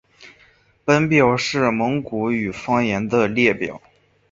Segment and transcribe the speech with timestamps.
[0.83, 3.79] 本表是蒙古语方言的列表。